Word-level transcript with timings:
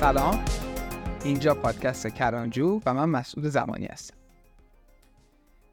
سلام. 0.00 0.44
اینجا 1.24 1.54
پادکست 1.54 2.08
کرانجو 2.08 2.80
و 2.86 2.94
من 2.94 3.04
مسعود 3.04 3.46
زمانی 3.46 3.86
هستم. 3.86 4.16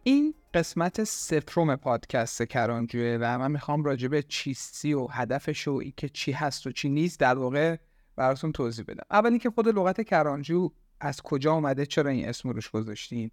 این 0.03 0.33
قسمت 0.53 1.03
سفروم 1.03 1.75
پادکست 1.75 2.43
کرانجوه 2.43 3.17
و 3.21 3.37
من 3.37 3.51
می‌خوام 3.51 3.83
راجع 3.83 4.07
به 4.07 4.23
چیستی 4.23 4.93
و 4.93 5.07
هدفش 5.07 5.67
و 5.67 5.71
این 5.71 5.93
که 5.97 6.09
چی 6.09 6.31
هست 6.31 6.67
و 6.67 6.71
چی 6.71 6.89
نیست 6.89 7.19
در 7.19 7.37
واقع 7.37 7.77
براتون 8.15 8.51
توضیح 8.51 8.85
بدم. 8.87 9.05
اول 9.11 9.29
اینکه 9.29 9.49
خود 9.49 9.67
لغت 9.67 10.01
کرانجو 10.01 10.69
از 10.99 11.21
کجا 11.21 11.53
اومده؟ 11.53 11.85
چرا 11.85 12.09
این 12.09 12.29
اسم 12.29 12.49
روش 12.49 12.69
گذاشتیم 12.69 13.31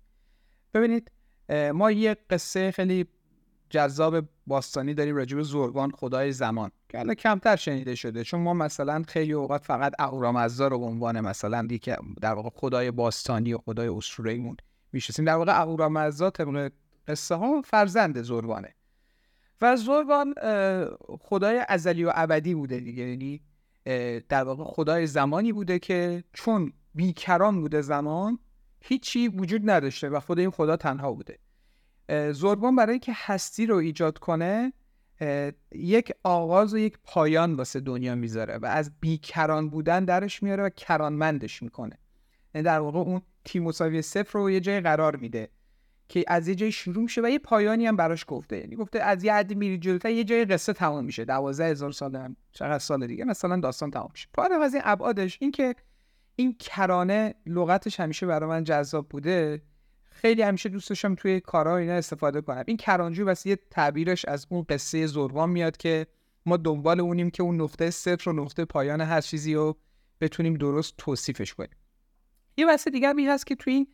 ببینید 0.75 1.11
ما 1.75 1.91
یه 1.91 2.17
قصه 2.31 2.71
خیلی 2.71 3.07
جذاب 3.75 4.25
باستانی 4.47 4.95
داریم 4.95 5.17
راجع 5.17 5.37
به 5.37 5.43
زوربان 5.43 5.91
خدای 5.91 6.33
زمان. 6.33 6.71
که 6.89 6.99
الان 6.99 7.15
کمتر 7.15 7.57
شنیده 7.57 7.95
شده. 7.95 8.25
چون 8.25 8.41
ما 8.41 8.55
مثلا 8.55 9.03
خیلی 9.09 9.33
اوقات 9.33 9.65
فقط 9.65 9.93
اهورامزدا 9.99 10.69
رو 10.69 10.79
به 10.79 10.85
عنوان 10.85 11.21
مثلا 11.21 11.67
که 11.67 11.97
در 12.21 12.35
واقع 12.35 12.51
خدای 12.55 12.91
باستانی 12.91 13.53
و 13.53 13.59
خدای 13.59 13.89
اسطوره‌ایمون 13.89 14.57
می‌شناسیم. 14.93 15.25
در 15.25 15.35
واقع 15.35 15.61
اهورامزدا 15.61 16.31
طبق 16.31 16.73
قصه 17.09 17.35
ها 17.35 17.63
فرزند 17.63 18.23
زوربانه 18.23 18.75
و 19.61 19.77
زوربان 19.77 20.35
خدای 21.21 21.65
ازلی 21.69 22.05
و 22.05 22.13
ابدی 22.15 22.55
بوده 22.55 22.81
دیگه. 22.81 23.03
یعنی 23.03 23.41
در 24.29 24.45
واقع 24.45 24.65
خدای 24.65 25.07
زمانی 25.07 25.53
بوده 25.53 25.79
که 25.79 26.25
چون 26.33 26.73
بیکران 26.95 27.61
بوده 27.61 27.81
زمان 27.83 28.39
هیچی 28.81 29.29
وجود 29.29 29.71
نداشته 29.71 30.09
و 30.09 30.21
خود 30.21 30.39
این 30.39 30.51
خدا 30.51 30.77
تنها 30.77 31.13
بوده. 31.13 31.39
زوربان 32.33 32.77
برای 32.77 32.93
اینکه 32.93 33.13
هستی 33.15 33.67
رو 33.67 33.77
ایجاد 33.77 34.19
کنه 34.19 34.73
یک 35.73 36.13
آغاز 36.23 36.75
و 36.75 36.79
یک 36.79 36.99
پایان 37.05 37.55
واسه 37.55 37.81
دنیا 37.81 38.15
می‌ذاره 38.15 38.59
و 38.59 38.67
از 38.67 38.93
بیکران 39.01 39.71
بودن 39.71 40.05
درش 40.05 40.43
میاره 40.43 40.65
و 40.65 40.69
کرانمندش 40.69 41.63
می‌کنه. 41.63 41.99
یعنی 42.55 42.65
در 42.65 42.81
واقع 42.81 42.99
اون 42.99 43.23
تی 43.45 43.59
مساوی 43.59 44.03
صفر 44.03 44.39
رو 44.39 44.51
یه 44.51 44.61
جای 44.61 44.81
قرار 44.81 45.17
میده 45.17 45.49
که 46.09 46.25
از 46.29 46.49
یه 46.49 46.55
جای 46.55 46.73
شروع 46.73 47.03
میشه 47.03 47.21
و 47.25 47.29
یه 47.29 47.39
پایانی 47.39 47.87
هم 47.87 47.97
براش 47.97 48.25
گفته. 48.29 48.59
یعنی 48.59 48.77
گفته 48.77 49.01
از 49.01 49.25
یه 49.25 49.35
حدی 49.35 49.55
میری 49.55 49.79
جلوتر 49.79 50.11
یه 50.11 50.25
جای 50.25 50.45
قصه 50.45 50.73
تمام 50.73 51.05
میشه. 51.05 51.25
دوازده 51.25 51.67
هزار 51.71 51.93
سال 51.93 52.17
هم 52.17 52.37
چقدر 52.53 52.79
سال 52.79 53.07
دیگه؟ 53.07 53.25
مثلا 53.25 53.61
داستان 53.61 53.91
تمام 53.91 54.09
میشه. 54.13 54.29
فارغ 54.35 54.63
از 54.63 54.75
این 54.75 54.83
ابعادش 54.87 55.39
این 55.41 55.51
که 55.51 55.75
این 56.37 56.57
کرانه 56.59 57.35
لغتش 57.47 58.01
همیشه 58.01 58.27
برای 58.27 58.49
من 58.49 58.65
جذاب 58.65 59.09
بوده. 59.09 59.63
خیلی 60.25 60.43
همیشه 60.43 60.69
دوست 60.69 60.89
داشتم 60.89 61.15
توی 61.15 61.41
کارها 61.41 61.77
اینا 61.77 61.93
استفاده 61.93 62.41
کنم. 62.41 62.65
این 62.67 62.77
کرانجو 62.77 63.25
بس 63.25 63.47
یه 63.47 63.59
تعبیرش 63.71 64.25
از 64.25 64.47
اون 64.51 64.67
قصه 64.69 65.07
زوربان 65.07 65.51
میاد 65.51 65.77
که 65.77 66.07
ما 66.47 66.57
دنبال 66.57 67.01
اونیم 67.01 67.31
که 67.31 67.43
اون 67.43 67.61
نقطه 67.61 67.91
صفر 67.91 68.31
و 68.31 68.33
نقطه 68.33 68.65
پایان 68.65 69.01
هر 69.01 69.21
چیزی 69.21 69.55
رو 69.55 69.77
بتونیم 70.21 70.55
درست 70.55 70.95
توصیفش 70.99 71.55
کنیم. 71.55 71.77
یه 72.57 72.67
بحث 72.67 72.89
دیگه 72.89 73.09
هم 73.09 73.19
هست 73.19 73.47
که 73.47 73.55
توی 73.55 73.73
این 73.73 73.87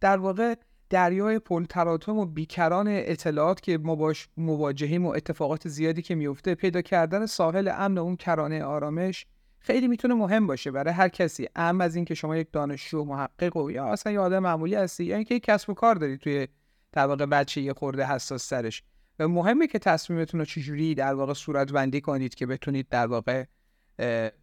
در 0.00 0.16
واقع 0.16 0.54
دریای 0.90 1.38
پل 1.38 1.64
تراتم 1.64 2.18
و 2.18 2.26
بیکران 2.26 2.86
اطلاعات 2.88 3.60
که 3.60 3.78
ما 3.78 3.94
باش 3.94 4.28
مواجهیم 4.36 5.06
و 5.06 5.08
اتفاقات 5.08 5.68
زیادی 5.68 6.02
که 6.02 6.14
میفته 6.14 6.54
پیدا 6.54 6.82
کردن 6.82 7.26
ساحل 7.26 7.68
امن 7.68 7.98
اون 7.98 8.16
کرانه 8.16 8.64
آرامش 8.64 9.26
خیلی 9.66 9.88
می‌تونه 9.88 10.14
مهم 10.14 10.46
باشه 10.46 10.70
برای 10.70 10.94
هر 10.94 11.08
کسی 11.08 11.48
اهم 11.56 11.80
از 11.80 11.96
اینکه 11.96 12.14
شما 12.14 12.36
یک 12.36 12.52
دانشجو 12.52 13.04
محقق 13.04 13.56
و 13.56 13.70
یا 13.70 13.86
اصلا 13.86 14.12
یه 14.12 14.20
آدم 14.20 14.38
معمولی 14.38 14.74
هستی 14.74 15.04
یا 15.04 15.16
اینکه 15.16 15.34
یک 15.34 15.42
کسب 15.42 15.70
و 15.70 15.74
کار 15.74 15.94
داری 15.94 16.18
توی 16.18 16.48
واقع 16.96 17.26
بچه 17.26 17.60
یه 17.60 17.72
خورده 17.72 18.06
حساس 18.06 18.48
سرش. 18.48 18.82
و 19.18 19.28
مهمه 19.28 19.66
که 19.66 19.78
تصمیمتون 19.78 20.40
رو 20.40 20.46
چجوری 20.46 20.94
در 20.94 21.14
واقع 21.14 21.32
صورت 21.32 21.72
بندی 21.72 22.00
کنید 22.00 22.34
که 22.34 22.46
بتونید 22.46 22.88
در 22.88 23.06
واقع 23.06 23.44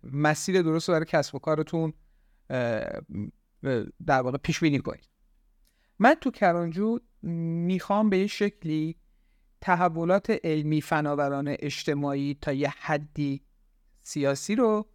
مسیر 0.03 0.61
درست 0.61 0.91
برای 0.91 1.05
کسب 1.05 1.35
و 1.35 1.39
کارتون 1.39 1.93
در 4.05 4.21
واقع 4.21 4.37
پیش 4.37 4.59
بینی 4.59 4.80
کنید. 4.80 5.09
من 5.99 6.14
تو 6.14 6.31
کرانجو 6.31 6.99
می‌خوام 7.21 8.09
به 8.09 8.27
شکلی 8.27 8.95
تحولات 9.61 10.39
علمی 10.43 10.81
فناوران 10.81 11.55
اجتماعی 11.59 12.37
تا 12.42 12.53
یه 12.53 12.73
حدی 12.80 13.42
سیاسی 14.02 14.55
رو 14.55 14.89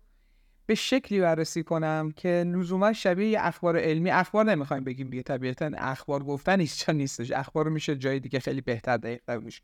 به 0.69 0.75
شکلی 0.75 1.21
بررسی 1.21 1.63
کنم 1.63 2.13
که 2.17 2.29
لزوما 2.29 2.93
شبیه 2.93 3.29
یه 3.29 3.39
اخبار 3.41 3.79
علمی 3.79 4.11
اخبار 4.11 4.45
نمی‌خوایم 4.45 4.85
بگیم 4.85 5.11
دیگه 5.11 5.23
طبیعتا 5.23 5.71
اخبار 5.79 6.25
گفتن 6.25 6.59
اینجا 6.59 6.93
نیستش. 6.93 7.31
اخبار 7.31 7.65
رو 7.65 7.71
میشه 7.71 7.97
جای 7.97 8.21
دیگه 8.21 8.41
خیلی 8.41 8.61
بهتر 8.61 8.97
دقیق‌تر 8.97 9.39
میشه. 9.39 9.63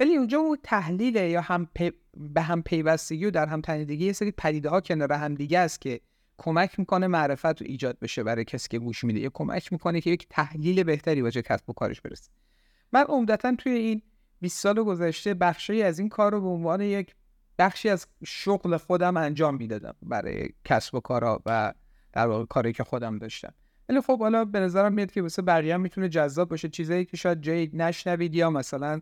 ولی 0.00 0.16
اونجا 0.16 0.38
اون 0.38 0.58
تحلیل 0.62 1.16
یا 1.16 1.40
هم 1.40 1.68
به 2.16 2.42
هم 2.42 2.62
پیوستگی 2.62 3.24
و 3.24 3.30
در 3.30 3.46
هم 3.46 3.60
تنیدگی 3.60 4.06
یه 4.06 4.12
سری 4.12 4.30
پدیده 4.30 4.68
ها 4.68 4.80
کنار 4.80 5.12
هم 5.12 5.34
دیگه 5.34 5.58
است 5.58 5.80
که 5.80 6.00
کمک 6.38 6.78
می‌کنه 6.78 7.06
معرفت 7.06 7.62
و 7.62 7.64
ایجاد 7.64 7.98
بشه 7.98 8.22
برای 8.22 8.44
کسی 8.44 8.68
که 8.68 8.78
گوش 8.78 9.04
میده. 9.04 9.20
یا 9.20 9.30
کمک 9.34 9.72
می‌کنه 9.72 10.00
که 10.00 10.10
یک 10.10 10.26
تحلیل 10.30 10.82
بهتری 10.82 11.22
واسه 11.22 11.42
کسب 11.42 11.70
و 11.70 11.72
کارش 11.72 12.00
برسه. 12.00 12.30
من 12.92 13.02
عمدتا 13.02 13.54
توی 13.58 13.72
این 13.72 14.02
20 14.40 14.58
سال 14.62 14.82
گذشته 14.82 15.34
بخشی 15.34 15.82
از 15.82 15.98
این 15.98 16.08
کار 16.08 16.32
رو 16.32 16.40
به 16.40 16.48
عنوان 16.48 16.80
یک 16.80 17.14
بخشی 17.60 17.88
از 17.88 18.06
شغل 18.24 18.76
خودم 18.76 19.16
انجام 19.16 19.56
می‌دادم 19.56 19.94
برای 20.02 20.48
کسب 20.64 20.94
و 20.94 21.00
کارا 21.00 21.42
و 21.46 21.74
در 22.12 22.26
واقع 22.26 22.44
کاری 22.44 22.72
که 22.72 22.84
خودم 22.84 23.18
داشتم. 23.18 23.54
ولی 23.88 24.00
خب 24.00 24.18
حالا 24.18 24.44
به 24.44 24.60
نظرم 24.60 24.92
میاد 24.92 25.12
که 25.12 25.22
واسه 25.22 25.42
بقیه 25.42 25.76
می‌تونه 25.76 26.08
جذاب 26.08 26.48
باشه. 26.48 26.68
چیزایی 26.68 27.04
که 27.04 27.16
شاید 27.16 27.40
جایی 27.40 27.70
نشنوید 27.72 28.34
یا 28.34 28.50
مثلا 28.50 29.00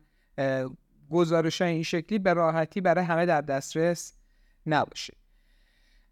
گزارش 1.10 1.62
این 1.62 1.82
شکلی 1.82 2.18
به 2.18 2.32
راحتی 2.32 2.80
برای 2.80 3.04
همه 3.04 3.26
در 3.26 3.40
دسترس 3.40 4.14
نباشه. 4.66 5.14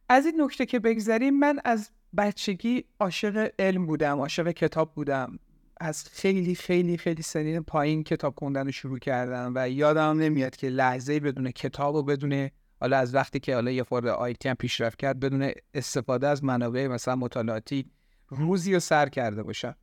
از 0.09 0.27
این 0.27 0.41
نکته 0.41 0.67
که 0.67 0.78
بگذریم 0.78 1.39
من 1.39 1.61
از 1.65 1.91
بچگی 2.17 2.84
عاشق 3.01 3.51
علم 3.59 3.87
بودم 3.87 4.19
عاشق 4.19 4.51
کتاب 4.51 4.95
بودم. 4.95 5.39
از 5.81 6.09
خیلی 6.12 6.54
خیلی 6.54 6.97
خیلی 6.97 7.22
سنین 7.22 7.62
پایین 7.62 8.04
کتاب 8.04 8.34
خوندن 8.38 8.64
رو 8.64 8.72
شروع 8.72 8.98
کردم 8.98 9.53
و 9.54 9.70
یادم 9.70 10.19
نمیاد 10.19 10.56
که 10.56 10.69
لحظه 10.69 11.20
بدون 11.20 11.50
کتاب 11.50 11.94
و 11.94 12.03
بدون 12.03 12.50
حالا 12.81 12.98
از 12.98 13.14
وقتی 13.14 13.41
که 13.41 13.54
حالا 13.54 13.70
یه 13.70 13.82
خورده 13.82 14.10
آیتی 14.10 14.48
هم 14.48 14.54
پیشرفت 14.54 14.98
کرد 14.98 15.20
بدون 15.20 15.50
استفاده 15.75 16.28
از 16.28 16.44
منابع 16.44 16.86
مثلا 16.86 17.16
مطالعاتی 17.16 17.91
روزی 18.28 18.75
رو 18.75 18.81
سر 18.81 19.09
کرده 19.09 19.42
باشم. 19.42 19.76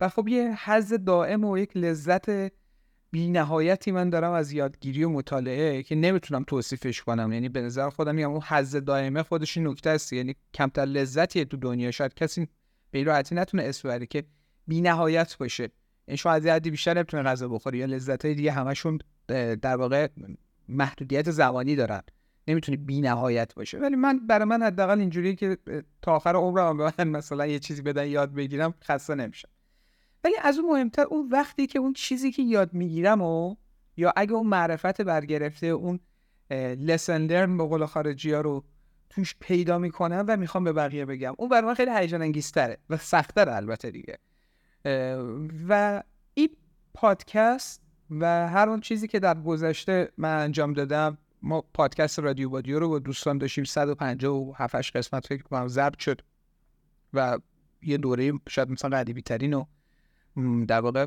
و 0.00 0.08
خب 0.08 0.28
یه 0.28 0.58
حز 0.64 0.92
دائم 0.92 1.44
و 1.44 1.58
یک 1.58 1.76
لذت 1.76 2.52
بی 3.10 3.30
نهایتی 3.30 3.90
من 3.90 4.10
دارم 4.10 4.32
از 4.32 4.52
یادگیری 4.52 5.04
و 5.04 5.08
مطالعه 5.08 5.82
که 5.82 5.94
نمی‌تونم 5.94 6.44
توصیفش 6.44 7.02
کنم. 7.02 7.32
یعنی 7.32 7.48
به 7.48 7.60
نظر 7.60 7.90
خودم 7.90 8.14
میگم 8.14 8.30
اون 8.30 8.42
حز 8.42 8.76
دائمه 8.76 9.22
خودش 9.22 9.58
نکته 9.58 9.90
است. 9.90 10.12
یعنی 10.12 10.34
کمتر 10.54 10.84
لذتیه 10.84 11.44
تو 11.44 11.56
دنیا. 11.56 11.90
شاید 11.90 12.14
کسی 12.14 12.48
به 12.90 13.02
راحتی 13.02 13.34
نتونه 13.34 13.62
اسم 13.62 14.04
که 14.04 14.24
بی 14.68 14.80
نهایت 14.80 15.38
باشه. 15.38 15.70
این 16.06 16.16
شما 16.16 16.32
از 16.32 16.46
حدی 16.46 16.70
بیشتر 16.70 16.94
نمی‌تونه 16.94 17.22
غذا 17.22 17.48
بخوری 17.48 17.78
یا 17.78 17.86
لذت 17.86 18.24
های 18.24 18.34
دیگه 18.34 18.52
همشون 18.52 18.98
در 19.62 19.76
واقع 19.76 20.08
محدودیت 20.68 21.30
زمانی 21.30 21.76
دارن. 21.76 22.02
نمی‌تونه 22.48 22.76
بی 22.76 23.00
نهایت 23.00 23.54
باشه. 23.54 23.78
ولی 23.78 23.96
من 23.96 24.26
برای 24.26 24.44
من 24.44 24.62
حداقل 24.62 25.00
اینجوریه 25.00 25.34
که 25.34 25.58
تا 26.02 26.16
آخر 26.16 26.36
عمرم 26.36 26.76
به 26.76 26.92
من 26.98 27.08
مثلا 27.18 27.46
یه 27.46 27.58
چیزی 27.58 27.82
بدن 27.82 28.06
یاد 28.06 28.34
بگیرم 28.34 28.74
خسته 28.84 29.14
نمیشم. 29.14 29.48
ولی 30.24 30.34
از 30.42 30.58
اون 30.58 30.72
مهمتر 30.72 31.02
اون 31.02 31.28
وقتی 31.28 31.66
که 31.66 31.78
اون 31.78 31.92
چیزی 31.92 32.32
که 32.32 32.42
یاد 32.42 32.74
می‌گیرم 32.74 33.22
و 33.22 33.56
یا 33.96 34.12
اگه 34.16 34.32
اون 34.32 34.46
معرفت 34.46 35.02
برگرفته 35.02 35.66
اون 35.66 36.00
لسن 36.80 37.26
لرن 37.26 37.56
به 37.56 37.64
قول 37.64 37.86
خارجی 37.86 38.32
ها 38.32 38.40
رو 38.40 38.64
توش 39.10 39.34
پیدا 39.40 39.78
می‌کنم 39.78 40.24
و 40.28 40.36
می‌خوام 40.36 40.64
به 40.64 40.72
بقیه 40.72 41.04
بگم. 41.04 41.34
اون 41.38 41.48
برای 41.48 41.66
من 41.66 41.74
خیلی 41.74 41.90
هیجان 41.90 42.22
انگیزتره 42.22 42.78
و 42.90 42.96
سختتره 42.96 43.54
البته 43.54 43.90
دیگه. 43.90 44.18
و 45.68 46.02
این 46.34 46.48
پادکست 46.94 47.82
و 48.10 48.48
هر 48.48 48.68
اون 48.68 48.80
چیزی 48.80 49.08
که 49.08 49.18
در 49.18 49.40
گذشته 49.40 50.12
من 50.16 50.42
انجام 50.42 50.72
دادم 50.72 51.18
ما 51.42 51.64
پادکست 51.74 52.18
رادیو 52.18 52.50
بادیو 52.50 52.78
رو 52.78 52.88
با 52.88 52.98
دوستان 52.98 53.38
داشتیم 53.38 53.64
157 53.64 54.96
قسمت 54.96 55.26
فکر 55.26 55.42
کنم 55.42 55.68
ضبط 55.68 55.98
شد 55.98 56.20
و 57.14 57.38
یه 57.82 57.96
دوره 57.96 58.32
شاید 58.48 58.70
مثلا 58.70 58.98
قدیمی 58.98 59.22
ترین 59.22 59.54
و 59.54 59.64
در 60.66 60.80
واقع 60.80 61.06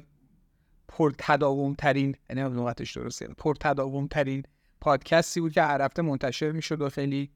پرتداوم 0.87 1.73
ترین 1.73 2.15
یعنی 2.29 2.41
لغتش 2.41 2.97
درسته 2.97 3.27
پرتداوم 3.27 4.07
ترین 4.07 4.43
پادکستی 4.81 5.41
بود 5.41 5.51
که 5.51 5.61
هر 5.61 5.81
هفته 5.81 6.01
منتشر 6.01 6.51
می‌شد 6.51 6.81
و 6.81 6.89
خیلی 6.89 7.31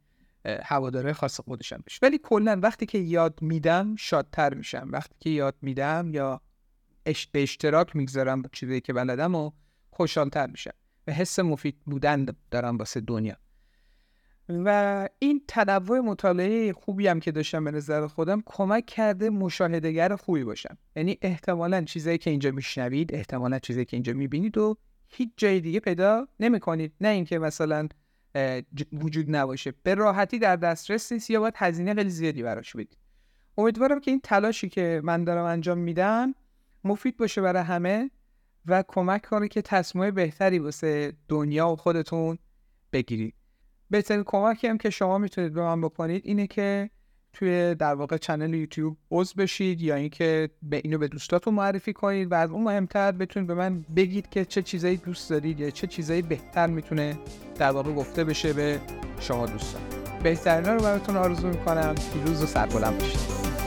هواداره 0.45 1.13
خاص 1.13 1.39
خودشم 1.39 1.77
داشت 1.77 2.03
ولی 2.03 2.19
کلا 2.23 2.59
وقتی 2.63 2.85
که 2.85 2.97
یاد 2.97 3.39
میدم 3.41 3.95
شادتر 3.95 4.53
میشم. 4.53 4.89
وقتی 4.91 5.15
که 5.19 5.29
یاد 5.29 5.55
میدم 5.61 6.09
یا 6.13 6.41
اش... 7.05 7.27
به 7.27 7.43
اشتراک 7.43 7.95
می‌گذارم 7.95 8.43
چیزی 8.51 8.81
که 8.81 8.93
بلدم 8.93 9.35
و 9.35 9.51
خوشحالتر 9.91 10.47
میشم. 10.47 10.73
و 11.07 11.11
حس 11.11 11.39
مفید 11.39 11.77
بودن 11.85 12.25
دارم 12.51 12.77
واسه 12.77 13.01
دنیا. 13.01 13.35
و 14.49 15.09
این 15.19 15.41
تنوع 15.47 15.99
مطالعه 15.99 16.73
خوبی 16.73 17.07
هم 17.07 17.19
که 17.19 17.31
داشتم 17.31 17.63
به 17.63 17.71
نظر 17.71 18.07
خودم 18.07 18.43
کمک 18.45 18.85
کرده 18.85 19.29
مشاهدهگر 19.29 20.15
خوبی 20.15 20.43
باشم. 20.43 20.77
یعنی 20.95 21.17
احتمالا 21.21 21.81
چیزایی 21.81 22.17
که 22.17 22.29
اینجا 22.29 22.51
میشنوید 22.51 23.15
احتمالا 23.15 23.59
چیزایی 23.59 23.85
که 23.85 23.97
اینجا 23.97 24.13
می‌بینید 24.13 24.57
و 24.57 24.77
هیچ 25.07 25.29
جای 25.37 25.59
دیگه 25.59 25.79
پیدا 25.79 26.27
نمی‌کنید. 26.39 26.93
نه 27.01 27.07
اینکه 27.07 27.39
مثلا 27.39 27.87
وجود 28.93 29.35
نباشه. 29.35 29.73
به 29.83 29.95
راحتی 29.95 30.39
در 30.39 30.55
دسترس 30.55 31.11
نیست 31.11 31.29
یا 31.29 31.39
باید 31.39 31.53
هزینه 31.57 31.93
خیلی 31.93 32.09
زیادی 32.09 32.43
براش 32.43 32.75
بدید 32.75 32.97
امیدوارم 33.57 33.99
که 33.99 34.11
این 34.11 34.21
تلاشی 34.23 34.69
که 34.69 35.01
من 35.03 35.23
دارم 35.23 35.45
انجام 35.45 35.77
میدم 35.77 36.35
مفید 36.83 37.17
باشه 37.17 37.41
برای 37.41 37.63
همه 37.63 38.11
و 38.65 38.83
کمک 38.87 39.25
کنه 39.25 39.47
که 39.47 39.61
تصمیم 39.61 40.11
بهتری 40.11 40.59
واسه 40.59 41.13
دنیا 41.27 41.69
و 41.69 41.75
خودتون 41.75 42.37
بگیرید. 42.93 43.35
بهترین 43.89 44.23
کمکی 44.25 44.67
هم 44.67 44.77
که 44.77 44.89
شما 44.89 45.17
می‌تونید 45.17 45.53
به 45.53 45.61
من 45.61 45.81
بکنید 45.81 46.21
اینه 46.25 46.47
که 46.47 46.89
توی 47.35 47.75
در 47.75 47.93
واقع 47.93 48.17
چنل 48.17 48.53
یوتیوب 48.53 48.97
عضو 49.11 49.33
بشید 49.37 49.81
یا 49.81 49.95
اینکه 49.95 50.49
به 50.61 50.81
اینو 50.83 50.97
به 50.97 51.07
دوستاتون 51.07 51.53
معرفی 51.53 51.93
کنید 51.93 52.31
و 52.31 52.35
از 52.35 52.51
اون 52.51 52.63
مهمتر 52.63 53.11
بتونید 53.11 53.47
به 53.47 53.53
من 53.53 53.85
بگید 53.95 54.29
که 54.29 54.45
چه 54.45 54.61
چیزایی 54.61 54.97
دوست 54.97 55.29
دارید 55.29 55.59
یا 55.59 55.69
چه 55.69 55.87
چیزایی 55.87 56.21
بهتر 56.21 56.67
می‌تونه 56.67 57.17
در 57.55 57.71
واقع 57.71 57.91
گفته 57.91 58.23
بشه 58.23 58.53
به 58.53 58.79
شما 59.19 59.45
دوستان. 59.45 59.81
بهترین 60.23 60.65
رو 60.65 60.79
براتون 60.79 61.17
آرزو 61.17 61.47
می‌کنم. 61.47 61.95
پیروز 62.13 62.43
و 62.43 62.45
سربلند 62.45 62.97
باشید 62.97 63.64